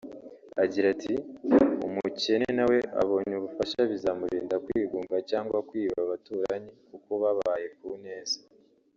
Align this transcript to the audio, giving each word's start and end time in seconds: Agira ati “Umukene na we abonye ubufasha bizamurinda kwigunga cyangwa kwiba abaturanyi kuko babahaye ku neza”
Agira 0.63 0.87
ati 0.95 1.13
“Umukene 1.87 2.47
na 2.57 2.63
we 2.69 2.77
abonye 3.01 3.33
ubufasha 3.37 3.79
bizamurinda 3.91 4.55
kwigunga 4.65 5.15
cyangwa 5.29 5.57
kwiba 5.67 5.97
abaturanyi 6.05 6.71
kuko 6.89 7.09
babahaye 7.21 7.67
ku 7.77 7.89
neza” 8.05 8.37